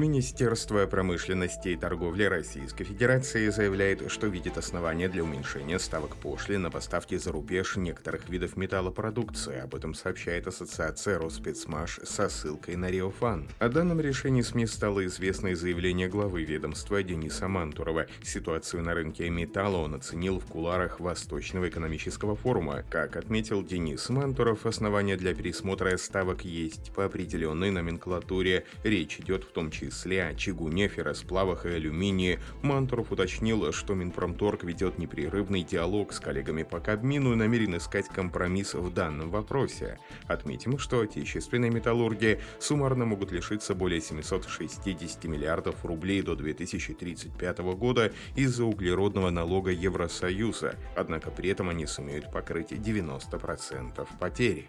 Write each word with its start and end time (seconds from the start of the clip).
Министерство 0.00 0.86
промышленности 0.86 1.68
и 1.68 1.76
торговли 1.76 2.24
Российской 2.24 2.84
Федерации 2.84 3.50
заявляет, 3.50 4.10
что 4.10 4.28
видит 4.28 4.56
основания 4.56 5.10
для 5.10 5.22
уменьшения 5.22 5.78
ставок 5.78 6.16
пошлин 6.16 6.62
на 6.62 6.70
поставки 6.70 7.18
за 7.18 7.32
рубеж 7.32 7.76
некоторых 7.76 8.26
видов 8.30 8.56
металлопродукции. 8.56 9.58
Об 9.58 9.74
этом 9.74 9.92
сообщает 9.92 10.46
Ассоциация 10.46 11.18
Роспецмаш 11.18 12.00
со 12.04 12.30
ссылкой 12.30 12.76
на 12.76 12.90
Риофан. 12.90 13.46
О 13.58 13.68
данном 13.68 14.00
решении 14.00 14.40
СМИ 14.40 14.68
стало 14.68 15.04
известно 15.04 15.48
из 15.48 15.60
заявления 15.60 16.08
главы 16.08 16.44
ведомства 16.44 17.02
Дениса 17.02 17.48
Мантурова. 17.48 18.06
Ситуацию 18.22 18.82
на 18.82 18.94
рынке 18.94 19.28
металла 19.28 19.76
он 19.84 19.96
оценил 19.96 20.38
в 20.38 20.46
куларах 20.46 20.98
Восточного 20.98 21.68
экономического 21.68 22.36
форума. 22.36 22.84
Как 22.88 23.16
отметил 23.16 23.62
Денис 23.62 24.08
Мантуров, 24.08 24.64
основания 24.64 25.18
для 25.18 25.34
пересмотра 25.34 25.94
ставок 25.98 26.46
есть 26.46 26.90
по 26.94 27.04
определенной 27.04 27.70
номенклатуре. 27.70 28.64
Речь 28.82 29.20
идет 29.20 29.44
в 29.44 29.52
том 29.52 29.70
числе 29.70 29.89
числе 29.90 30.24
о 30.24 30.34
чугуне, 30.34 30.88
ферросплавах 30.88 31.66
и 31.66 31.70
алюминии, 31.70 32.38
Мантуров 32.62 33.10
уточнил, 33.10 33.72
что 33.72 33.94
Минпромторг 33.94 34.62
ведет 34.62 34.98
непрерывный 34.98 35.64
диалог 35.64 36.12
с 36.12 36.20
коллегами 36.20 36.62
по 36.62 36.80
Кабмину 36.80 37.32
и 37.32 37.36
намерен 37.36 37.76
искать 37.76 38.06
компромисс 38.06 38.74
в 38.74 38.92
данном 38.94 39.30
вопросе. 39.30 39.98
Отметим, 40.28 40.78
что 40.78 41.00
отечественные 41.00 41.70
металлурги 41.70 42.40
суммарно 42.60 43.04
могут 43.04 43.32
лишиться 43.32 43.74
более 43.74 44.00
760 44.00 45.24
миллиардов 45.24 45.84
рублей 45.84 46.22
до 46.22 46.36
2035 46.36 47.58
года 47.74 48.12
из-за 48.36 48.64
углеродного 48.64 49.30
налога 49.30 49.72
Евросоюза, 49.72 50.76
однако 50.96 51.30
при 51.30 51.50
этом 51.50 51.68
они 51.68 51.86
сумеют 51.86 52.30
покрыть 52.30 52.70
90% 52.70 54.08
потери. 54.20 54.68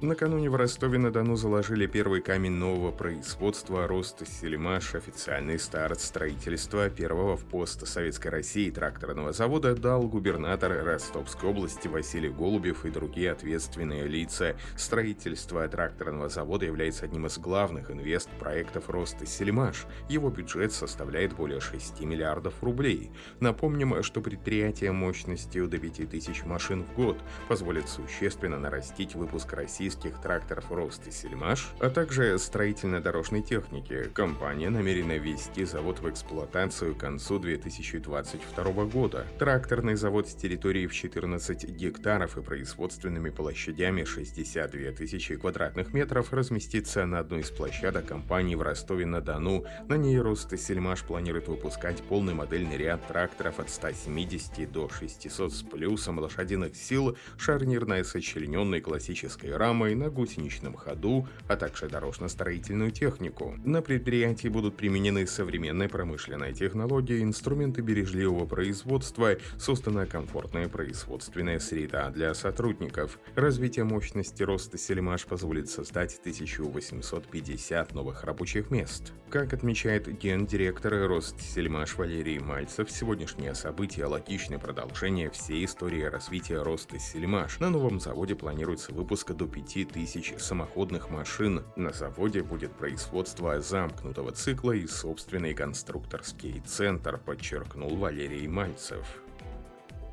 Накануне 0.00 0.50
в 0.50 0.56
Ростове-на-Дону 0.56 1.36
заложили 1.36 1.86
первый 1.86 2.20
камень 2.20 2.50
нового 2.50 2.90
производства 2.90 3.86
роста 3.86 4.26
Сельмаш. 4.26 4.96
Официальный 4.96 5.56
старт 5.58 6.00
строительства 6.00 6.90
первого 6.90 7.36
в 7.36 7.44
постсоветской 7.44 8.32
России 8.32 8.70
тракторного 8.70 9.32
завода 9.32 9.74
дал 9.74 10.02
губернатор 10.08 10.84
Ростовской 10.84 11.48
области 11.48 11.86
Василий 11.86 12.28
Голубев 12.28 12.84
и 12.84 12.90
другие 12.90 13.30
ответственные 13.30 14.08
лица. 14.08 14.56
Строительство 14.76 15.66
тракторного 15.68 16.28
завода 16.28 16.66
является 16.66 17.04
одним 17.04 17.26
из 17.26 17.38
главных 17.38 17.90
инвест-проектов 17.90 18.90
роста 18.90 19.26
Сельмаш. 19.26 19.86
Его 20.08 20.28
бюджет 20.28 20.72
составляет 20.72 21.34
более 21.34 21.60
6 21.60 22.00
миллиардов 22.00 22.54
рублей. 22.62 23.12
Напомним, 23.38 24.02
что 24.02 24.20
предприятие 24.20 24.90
мощностью 24.90 25.68
до 25.68 25.78
5000 25.78 26.44
машин 26.44 26.82
в 26.82 26.92
год 26.94 27.16
позволит 27.48 27.88
существенно 27.88 28.58
нарастить 28.58 29.14
выпуск 29.14 29.52
российских 29.52 29.83
российских 29.84 30.18
тракторов 30.18 30.64
«Рост» 30.70 31.06
и 31.06 31.10
«Сельмаш», 31.10 31.68
а 31.78 31.90
также 31.90 32.38
строительно-дорожной 32.38 33.42
техники. 33.42 34.08
Компания 34.14 34.70
намерена 34.70 35.18
ввести 35.18 35.64
завод 35.64 36.00
в 36.00 36.08
эксплуатацию 36.08 36.94
к 36.94 36.98
концу 37.00 37.38
2022 37.38 38.84
года. 38.86 39.26
Тракторный 39.38 39.96
завод 39.96 40.26
с 40.26 40.34
территорией 40.34 40.86
в 40.86 40.94
14 40.94 41.68
гектаров 41.68 42.38
и 42.38 42.42
производственными 42.42 43.28
площадями 43.28 44.04
62 44.04 44.92
тысячи 44.92 45.36
квадратных 45.36 45.92
метров 45.92 46.32
разместится 46.32 47.04
на 47.04 47.18
одной 47.18 47.40
из 47.40 47.50
площадок 47.50 48.06
компании 48.06 48.54
в 48.54 48.62
Ростове-на-Дону. 48.62 49.66
На 49.86 49.98
ней 49.98 50.18
«Рост» 50.18 50.50
и 50.54 50.56
«Сельмаш» 50.56 51.02
планирует 51.02 51.48
выпускать 51.48 52.02
полный 52.04 52.32
модельный 52.32 52.78
ряд 52.78 53.06
тракторов 53.06 53.60
от 53.60 53.68
170 53.68 54.72
до 54.72 54.88
600 54.88 55.52
с 55.52 55.62
плюсом 55.62 56.20
лошадиных 56.20 56.74
сил, 56.74 57.18
шарнирной 57.36 58.02
сочлененной 58.02 58.80
классической 58.80 59.54
рамой, 59.54 59.73
рамой 59.74 59.94
на 59.96 60.08
гусеничном 60.08 60.74
ходу, 60.74 61.26
а 61.48 61.56
также 61.56 61.88
дорожно-строительную 61.88 62.92
технику. 62.92 63.56
На 63.64 63.82
предприятии 63.82 64.46
будут 64.46 64.76
применены 64.76 65.26
современные 65.26 65.88
промышленные 65.88 66.52
технологии, 66.52 67.22
инструменты 67.22 67.80
бережливого 67.82 68.46
производства, 68.46 69.36
создана 69.58 70.06
комфортная 70.06 70.68
производственная 70.68 71.58
среда 71.58 72.10
для 72.10 72.34
сотрудников. 72.34 73.18
Развитие 73.34 73.84
мощности 73.84 74.44
роста 74.44 74.78
Сельмаш 74.78 75.26
позволит 75.26 75.68
создать 75.68 76.16
1850 76.20 77.94
новых 77.94 78.22
рабочих 78.22 78.70
мест. 78.70 79.12
Как 79.34 79.52
отмечает 79.52 80.06
гендиректор 80.16 81.08
Рост 81.08 81.40
Сельмаш 81.40 81.96
Валерий 81.96 82.38
Мальцев, 82.38 82.88
сегодняшнее 82.88 83.56
событие– 83.56 84.06
логичное 84.06 84.60
продолжение 84.60 85.28
всей 85.28 85.64
истории 85.64 86.02
развития 86.02 86.62
роста 86.62 87.00
Сельмаш. 87.00 87.58
На 87.58 87.68
новом 87.68 87.98
заводе 87.98 88.36
планируется 88.36 88.92
выпуск 88.92 89.32
до 89.32 89.48
5 89.48 89.88
тысяч 89.88 90.34
самоходных 90.38 91.10
машин. 91.10 91.64
На 91.74 91.92
заводе 91.92 92.44
будет 92.44 92.76
производство 92.76 93.60
замкнутого 93.60 94.30
цикла 94.30 94.70
и 94.70 94.86
собственный 94.86 95.52
конструкторский 95.52 96.62
центр, 96.64 97.18
подчеркнул 97.18 97.96
Валерий 97.96 98.46
Мальцев. 98.46 99.23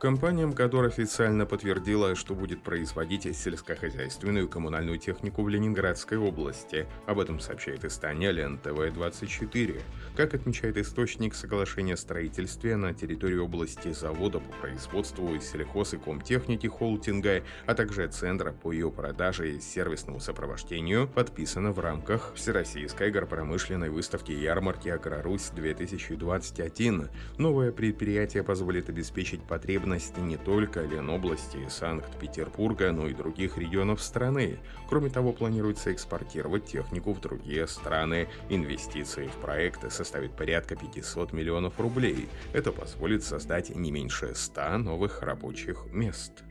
Компания 0.02 0.46
МКАДОР 0.48 0.86
официально 0.86 1.46
подтвердила, 1.46 2.16
что 2.16 2.34
будет 2.34 2.64
производить 2.64 3.38
сельскохозяйственную 3.38 4.48
и 4.48 4.50
коммунальную 4.50 4.98
технику 4.98 5.44
в 5.44 5.50
Ленинградской 5.50 6.18
области. 6.18 6.88
Об 7.06 7.20
этом 7.20 7.40
сообщает 7.40 7.86
издание 7.86 8.32
Лен 8.32 8.58
ТВ-24. 8.58 9.80
Как 10.18 10.34
отмечает 10.34 10.78
источник 10.78 11.36
соглашения 11.36 11.94
о 11.94 11.98
строительстве 11.98 12.78
на 12.78 12.96
территории 12.96 13.38
области 13.38 13.92
завода 13.92 14.40
по 14.40 14.52
производству 14.54 15.40
сельхоз 15.40 15.94
и 15.94 15.98
комтехники 15.98 16.66
холдинга, 16.66 17.44
а 17.68 17.76
также 17.76 18.08
центра 18.08 18.54
по 18.54 18.72
ее 18.72 18.90
продаже 18.90 19.52
и 19.52 19.60
сервисному 19.60 20.20
сопровождению, 20.20 21.10
подписано 21.10 21.74
в 21.74 21.80
рамках 21.80 22.34
Всероссийской 22.34 23.10
агропромышленной 23.10 23.92
выставки 23.92 24.32
ярмарки 24.32 24.90
«Агрорусь-2021». 24.90 27.08
Новое 27.38 27.72
предприятие 27.72 28.42
позволит 28.42 28.90
обеспечить 28.90 29.44
потребности 29.44 29.91
потребности 29.92 30.20
не 30.20 30.38
только 30.38 30.82
Ленобласти 30.82 31.58
и 31.58 31.70
Санкт-Петербурга, 31.70 32.92
но 32.92 33.08
и 33.08 33.14
других 33.14 33.58
регионов 33.58 34.02
страны. 34.02 34.58
Кроме 34.88 35.10
того, 35.10 35.34
планируется 35.34 35.92
экспортировать 35.92 36.66
технику 36.66 37.14
в 37.14 37.20
другие 37.20 37.68
страны. 37.68 38.30
Инвестиции 38.50 39.28
в 39.28 39.36
проекты 39.42 39.90
составят 39.90 40.36
порядка 40.38 40.76
500 40.76 41.34
миллионов 41.34 41.80
рублей. 41.80 42.30
Это 42.54 42.72
позволит 42.72 43.24
создать 43.24 43.76
не 43.76 43.92
меньше 43.92 44.34
100 44.34 44.78
новых 44.78 45.22
рабочих 45.22 45.86
мест. 45.92 46.44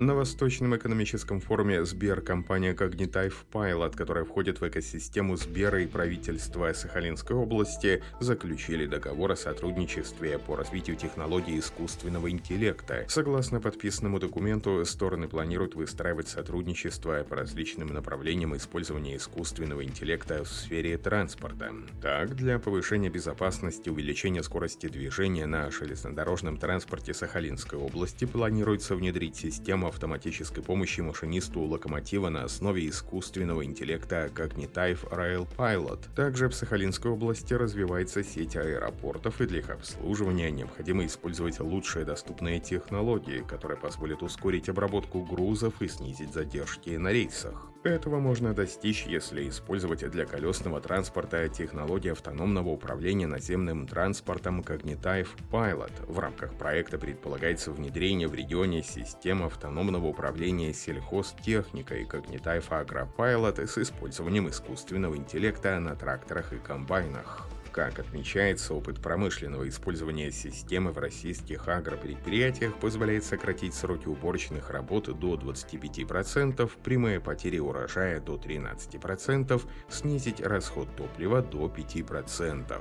На 0.00 0.12
Восточном 0.12 0.76
экономическом 0.76 1.40
форуме 1.40 1.84
Сбер 1.84 2.20
компания 2.20 2.74
Cognitive 2.74 3.32
Pilot, 3.52 3.96
которая 3.96 4.24
входит 4.24 4.60
в 4.60 4.66
экосистему 4.66 5.36
Сбера 5.36 5.80
и 5.82 5.86
правительства 5.86 6.72
Сахалинской 6.72 7.36
области, 7.36 8.02
заключили 8.18 8.86
договор 8.86 9.30
о 9.30 9.36
сотрудничестве 9.36 10.40
по 10.40 10.56
развитию 10.56 10.96
технологий 10.96 11.60
искусственного 11.60 12.28
интеллекта. 12.28 13.04
Согласно 13.06 13.60
подписанному 13.60 14.18
документу, 14.18 14.84
стороны 14.84 15.28
планируют 15.28 15.76
выстраивать 15.76 16.26
сотрудничество 16.26 17.22
по 17.22 17.36
различным 17.36 17.86
направлениям 17.94 18.56
использования 18.56 19.16
искусственного 19.16 19.84
интеллекта 19.84 20.42
в 20.42 20.48
сфере 20.48 20.98
транспорта. 20.98 21.72
Так, 22.02 22.34
для 22.34 22.58
повышения 22.58 23.10
безопасности, 23.10 23.90
увеличения 23.90 24.42
скорости 24.42 24.88
движения 24.88 25.46
на 25.46 25.70
железнодорожном 25.70 26.56
транспорте 26.56 27.14
Сахалинской 27.14 27.78
области 27.78 28.24
планируется 28.24 28.96
внедрить 28.96 29.36
систему 29.36 29.83
систему 29.84 29.88
автоматической 29.88 30.62
помощи 30.62 31.00
машинисту 31.00 31.60
локомотива 31.60 32.28
на 32.28 32.44
основе 32.44 32.88
искусственного 32.88 33.64
интеллекта 33.64 34.30
Cognitive 34.34 35.08
Rail 35.10 35.46
Pilot. 35.56 36.00
Также 36.14 36.48
в 36.48 36.54
Сахалинской 36.54 37.10
области 37.10 37.54
развивается 37.54 38.22
сеть 38.22 38.56
аэропортов, 38.56 39.40
и 39.40 39.46
для 39.46 39.58
их 39.58 39.70
обслуживания 39.70 40.50
необходимо 40.50 41.04
использовать 41.04 41.60
лучшие 41.60 42.04
доступные 42.04 42.60
технологии, 42.60 43.44
которые 43.46 43.78
позволят 43.78 44.22
ускорить 44.22 44.68
обработку 44.68 45.22
грузов 45.22 45.82
и 45.82 45.88
снизить 45.88 46.32
задержки 46.32 46.90
на 46.90 47.12
рейсах. 47.12 47.73
Этого 47.84 48.18
можно 48.18 48.54
достичь, 48.54 49.04
если 49.04 49.46
использовать 49.46 50.10
для 50.10 50.24
колесного 50.24 50.80
транспорта 50.80 51.50
технологии 51.50 52.12
автономного 52.12 52.70
управления 52.70 53.26
наземным 53.26 53.86
транспортом 53.86 54.62
Cognitive 54.62 55.28
Pilot. 55.52 55.92
В 56.08 56.18
рамках 56.18 56.54
проекта 56.54 56.96
предполагается 56.96 57.72
внедрение 57.72 58.26
в 58.26 58.34
регионе 58.34 58.82
систем 58.82 59.42
автономного 59.42 60.06
управления 60.06 60.72
сельхозтехникой 60.72 62.04
Cognitive 62.04 62.70
Agro 62.70 63.06
Pilot 63.18 63.66
с 63.66 63.76
использованием 63.76 64.48
искусственного 64.48 65.18
интеллекта 65.18 65.78
на 65.78 65.94
тракторах 65.94 66.54
и 66.54 66.56
комбайнах. 66.56 67.46
Как 67.74 67.98
отмечается, 67.98 68.72
опыт 68.72 69.00
промышленного 69.00 69.68
использования 69.68 70.30
системы 70.30 70.92
в 70.92 70.98
российских 70.98 71.66
агропредприятиях 71.66 72.76
позволяет 72.78 73.24
сократить 73.24 73.74
сроки 73.74 74.06
уборочных 74.06 74.70
работ 74.70 75.06
до 75.06 75.34
25%, 75.34 76.70
прямые 76.84 77.18
потери 77.18 77.58
урожая 77.58 78.20
до 78.20 78.36
13%, 78.36 79.60
снизить 79.88 80.40
расход 80.40 80.86
топлива 80.94 81.42
до 81.42 81.66
5%. 81.66 82.80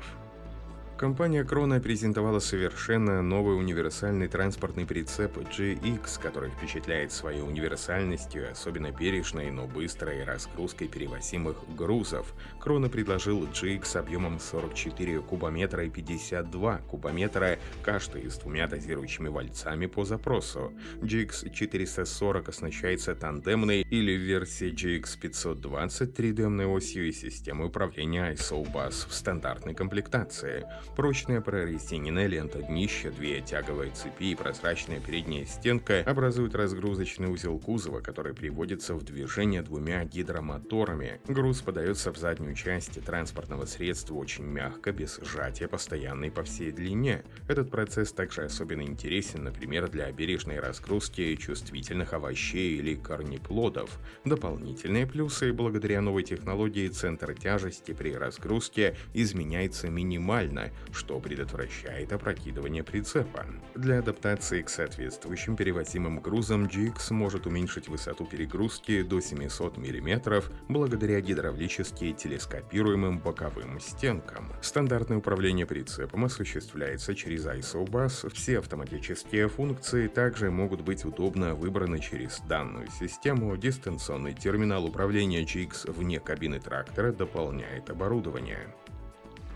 Компания 1.03 1.43
Крона 1.43 1.81
презентовала 1.81 2.39
совершенно 2.39 3.21
новый 3.21 3.57
универсальный 3.57 4.29
транспортный 4.29 4.85
прицеп 4.85 5.37
GX, 5.37 6.21
который 6.21 6.49
впечатляет 6.51 7.11
своей 7.11 7.41
универсальностью, 7.41 8.49
особенно 8.49 8.89
бережной, 8.89 9.51
но 9.51 9.67
быстрой 9.67 10.23
разгрузкой 10.23 10.87
перевозимых 10.87 11.57
грузов. 11.75 12.33
Крона 12.57 12.87
предложил 12.87 13.43
GX 13.43 13.97
объемом 13.97 14.39
44 14.39 15.19
кубометра 15.23 15.83
и 15.83 15.89
52 15.89 16.77
кубометра, 16.89 17.59
каждый 17.83 18.31
с 18.31 18.37
двумя 18.37 18.67
дозирующими 18.67 19.27
вальцами 19.27 19.87
по 19.87 20.05
запросу. 20.05 20.71
GX 21.01 21.53
440 21.53 22.47
оснащается 22.47 23.13
тандемной 23.13 23.81
или 23.81 24.15
в 24.15 24.21
версии 24.21 24.71
GX 24.71 25.19
520 25.19 26.15
тридемной 26.15 26.65
осью 26.65 27.09
и 27.09 27.11
системой 27.11 27.67
управления 27.67 28.31
ISO 28.31 28.65
Bus 28.73 29.05
в 29.09 29.13
стандартной 29.13 29.73
комплектации. 29.73 30.65
Прочная 30.95 31.41
прорезиненная 31.41 32.27
лента 32.27 32.61
днища, 32.61 33.09
две 33.09 33.41
тяговые 33.41 33.91
цепи 33.91 34.25
и 34.25 34.35
прозрачная 34.35 34.99
передняя 34.99 35.43
стенка 35.43 36.03
образуют 36.05 36.53
разгрузочный 36.53 37.29
узел 37.29 37.57
кузова, 37.57 37.99
который 37.99 38.35
приводится 38.35 38.93
в 38.93 39.03
движение 39.03 39.63
двумя 39.63 40.05
гидромоторами. 40.05 41.19
Груз 41.27 41.61
подается 41.61 42.13
в 42.13 42.17
заднюю 42.17 42.53
часть 42.53 43.03
транспортного 43.03 43.65
средства 43.65 44.13
очень 44.13 44.43
мягко, 44.43 44.91
без 44.91 45.19
сжатия, 45.23 45.67
постоянной 45.67 46.29
по 46.29 46.43
всей 46.43 46.71
длине. 46.71 47.23
Этот 47.47 47.71
процесс 47.71 48.11
также 48.11 48.43
особенно 48.43 48.83
интересен, 48.83 49.45
например, 49.45 49.89
для 49.89 50.11
бережной 50.11 50.59
разгрузки 50.59 51.35
чувствительных 51.37 52.13
овощей 52.13 52.77
или 52.77 52.93
корнеплодов. 52.93 53.97
Дополнительные 54.25 55.07
плюсы 55.07 55.53
благодаря 55.53 56.01
новой 56.01 56.21
технологии 56.21 56.87
центр 56.87 57.33
тяжести 57.33 57.93
при 57.93 58.13
разгрузке 58.13 58.95
изменяется 59.15 59.89
минимально, 59.89 60.71
что 60.91 61.19
предотвращает 61.19 62.11
опрокидывание 62.13 62.83
прицепа. 62.83 63.45
Для 63.75 63.99
адаптации 63.99 64.61
к 64.61 64.69
соответствующим 64.69 65.55
перевозимым 65.55 66.19
грузам 66.19 66.65
GX 66.65 67.13
может 67.13 67.47
уменьшить 67.47 67.87
высоту 67.87 68.25
перегрузки 68.25 69.01
до 69.03 69.19
700 69.21 69.77
мм 69.77 70.43
благодаря 70.67 71.21
гидравлически 71.21 72.13
телескопируемым 72.13 73.19
боковым 73.19 73.79
стенкам. 73.79 74.51
Стандартное 74.61 75.17
управление 75.17 75.65
прицепом 75.65 76.25
осуществляется 76.25 77.15
через 77.15 77.45
ISO 77.45 77.85
Bus. 77.85 78.29
Все 78.33 78.59
автоматические 78.59 79.47
функции 79.49 80.07
также 80.07 80.51
могут 80.51 80.81
быть 80.81 81.05
удобно 81.05 81.55
выбраны 81.55 81.99
через 81.99 82.39
данную 82.47 82.87
систему. 82.99 83.55
Дистанционный 83.57 84.33
терминал 84.33 84.85
управления 84.85 85.43
GX 85.43 85.91
вне 85.91 86.19
кабины 86.19 86.59
трактора 86.59 87.11
дополняет 87.11 87.89
оборудование. 87.89 88.73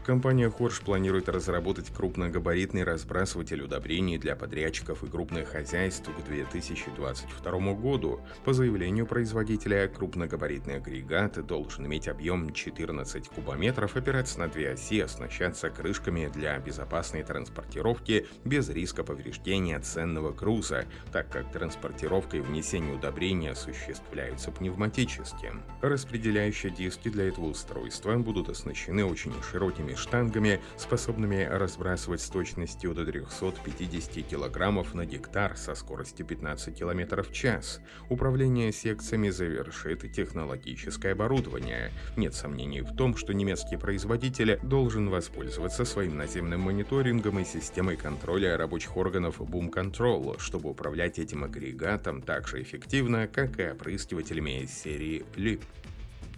Компания 0.07 0.49
Хорш 0.49 0.79
планирует 0.79 1.27
разработать 1.27 1.93
крупногабаритный 1.93 2.85
разбрасыватель 2.85 3.61
удобрений 3.61 4.17
для 4.17 4.37
подрядчиков 4.37 5.03
и 5.03 5.07
крупных 5.07 5.49
хозяйств 5.49 6.09
к 6.09 6.25
2022 6.25 7.73
году. 7.73 8.21
По 8.45 8.53
заявлению 8.53 9.05
производителя, 9.05 9.89
крупногабаритный 9.89 10.77
агрегат 10.77 11.45
должен 11.45 11.87
иметь 11.87 12.07
объем 12.07 12.53
14 12.53 13.27
кубометров, 13.27 13.97
опираться 13.97 14.39
на 14.39 14.47
две 14.47 14.71
оси, 14.71 15.01
оснащаться 15.01 15.69
крышками 15.69 16.31
для 16.33 16.57
безопасной 16.57 17.23
транспортировки 17.23 18.27
без 18.45 18.69
риска 18.69 19.03
повреждения 19.03 19.77
ценного 19.81 20.31
груза, 20.31 20.85
так 21.11 21.29
как 21.29 21.51
транспортировка 21.51 22.37
и 22.37 22.39
внесение 22.39 22.95
удобрений 22.95 23.51
осуществляются 23.51 24.51
пневматически. 24.51 25.51
Распределяющие 25.81 26.71
диски 26.71 27.09
для 27.09 27.27
этого 27.27 27.47
устройства 27.47 28.15
будут 28.15 28.47
оснащены 28.47 29.03
очень 29.03 29.33
широкими 29.51 29.96
штангами, 29.97 30.61
способными 30.77 31.43
разбрасывать 31.43 32.21
с 32.21 32.29
точностью 32.29 32.93
до 32.93 33.05
350 33.05 34.27
кг 34.29 34.93
на 34.93 35.05
гектар 35.05 35.57
со 35.57 35.75
скоростью 35.75 36.25
15 36.25 36.77
км 36.77 37.23
в 37.23 37.31
час. 37.31 37.81
Управление 38.09 38.71
секциями 38.71 39.29
завершит 39.29 40.11
технологическое 40.11 41.13
оборудование. 41.13 41.91
Нет 42.15 42.33
сомнений 42.33 42.81
в 42.81 42.95
том, 42.95 43.15
что 43.17 43.33
немецкий 43.33 43.77
производитель 43.77 44.59
должен 44.63 45.09
воспользоваться 45.09 45.85
своим 45.85 46.17
наземным 46.17 46.61
мониторингом 46.61 47.39
и 47.39 47.45
системой 47.45 47.97
контроля 47.97 48.57
рабочих 48.57 48.95
органов 48.95 49.41
Boom 49.41 49.71
Control, 49.71 50.39
чтобы 50.39 50.69
управлять 50.69 51.19
этим 51.19 51.43
агрегатом 51.43 52.21
так 52.21 52.47
же 52.47 52.61
эффективно, 52.61 53.27
как 53.27 53.59
и 53.59 53.63
опрыскивателями 53.63 54.67
серии 54.67 55.25
LIP. 55.35 55.61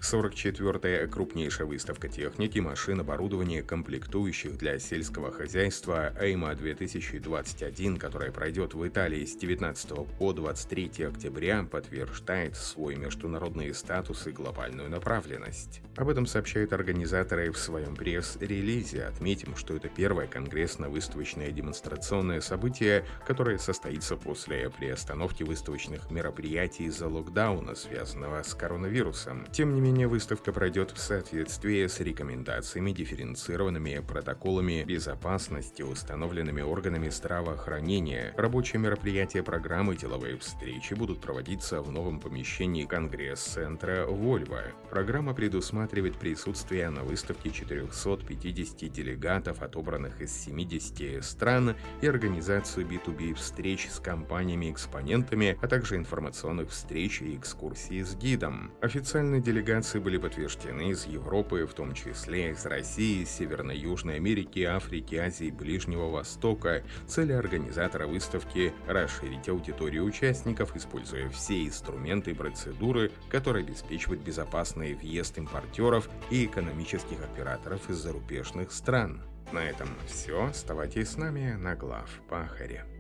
44-я 0.01 1.07
крупнейшая 1.07 1.67
выставка 1.67 2.07
техники, 2.07 2.59
машин, 2.59 3.01
оборудования, 3.01 3.61
комплектующих 3.61 4.57
для 4.57 4.79
сельского 4.79 5.31
хозяйства 5.31 6.13
EIMA 6.21 6.55
2021, 6.55 7.97
которая 7.97 8.31
пройдет 8.31 8.73
в 8.73 8.87
Италии 8.87 9.25
с 9.25 9.35
19 9.35 9.91
по 10.17 10.33
23 10.33 11.05
октября, 11.05 11.63
подтверждает 11.69 12.55
свой 12.55 12.95
международный 12.95 13.73
статус 13.73 14.25
и 14.27 14.31
глобальную 14.31 14.89
направленность. 14.89 15.81
Об 15.97 16.07
этом 16.07 16.25
сообщают 16.25 16.71
организаторы 16.71 17.51
в 17.51 17.57
своем 17.57 17.95
пресс-релизе. 17.95 19.03
Отметим, 19.03 19.55
что 19.57 19.75
это 19.75 19.89
первое 19.89 20.27
конгрессно-выставочное 20.27 21.51
демонстрационное 21.51 22.39
событие, 22.39 23.05
которое 23.27 23.57
состоится 23.57 24.15
после 24.15 24.69
приостановки 24.69 25.43
выставочных 25.43 26.09
мероприятий 26.09 26.85
из-за 26.85 27.07
локдауна, 27.07 27.75
связанного 27.75 28.41
с 28.43 28.53
коронавирусом. 28.53 29.45
Тем 29.51 29.73
не 29.73 29.81
менее, 29.81 29.88
менее, 29.89 30.07
выставка 30.07 30.53
пройдет 30.53 30.91
в 30.91 31.00
соответствии 31.00 31.88
с 31.88 32.00
рекомендациями, 32.00 32.91
дифференцированными 32.91 34.03
протоколами 34.07 34.83
безопасности, 34.83 35.81
установленными 35.81 36.62
органами 36.62 37.09
здравоохранения. 37.09 38.31
Рабочие 38.38 38.80
мероприятия 38.80 39.41
программы 39.41 39.95
деловые 39.95 40.38
встречи 40.38 40.94
будут 40.94 41.21
проводиться 41.21 41.81
в 41.81 41.91
новом 41.91 42.19
помещении 42.19 42.86
Конгресс-центра 42.86 44.06
«Вольво». 44.06 44.62
Программа 44.91 45.33
предусматривает 45.33 46.18
присутствие 46.18 46.88
на 46.92 47.03
выставке 47.03 47.50
450 47.50 48.92
делегатов, 48.92 49.63
отобранных 49.63 50.21
из 50.21 50.31
70 50.31 51.25
стран, 51.25 51.75
и 52.01 52.07
организацию 52.07 52.85
B2B 52.85 53.33
встреч 53.33 53.89
с 53.89 54.00
компаниями-экспонентами, 54.00 55.57
а 55.59 55.68
также 55.68 55.95
информационных 55.95 56.69
встреч 56.69 57.24
и 57.24 57.35
экскурсий 57.35 58.03
с 58.03 58.15
гидом. 58.15 58.71
Официальный 58.81 59.42
делегат 59.42 59.78
делегации 59.79 59.99
были 59.99 60.17
подтверждены 60.17 60.89
из 60.89 61.05
Европы, 61.05 61.65
в 61.65 61.73
том 61.73 61.93
числе 61.93 62.51
из 62.51 62.65
России, 62.65 63.23
Северной 63.23 63.77
Южной 63.77 64.15
Америки, 64.15 64.59
Африки, 64.61 65.15
Азии, 65.15 65.51
Ближнего 65.51 66.09
Востока. 66.09 66.83
Цель 67.07 67.33
организатора 67.33 68.07
выставки– 68.07 68.73
расширить 68.87 69.47
аудиторию 69.47 70.04
участников, 70.04 70.75
используя 70.75 71.30
все 71.30 71.65
инструменты 71.65 72.31
и 72.31 72.33
процедуры, 72.33 73.11
которые 73.30 73.63
обеспечивают 73.63 74.21
безопасный 74.21 74.95
въезд 74.95 75.37
импортеров 75.37 76.09
и 76.30 76.45
экономических 76.45 77.21
операторов 77.23 77.89
из 77.89 77.97
зарубежных 77.97 78.71
стран. 78.71 79.21
На 79.54 79.59
этом 79.59 79.87
все. 80.07 80.45
Оставайтесь 80.45 81.09
с 81.09 81.18
нами 81.18 81.54
на 81.54 81.75
глав 81.75 82.09
Пахаре. 82.30 82.98